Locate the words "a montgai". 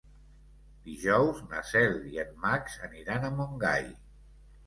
3.27-3.89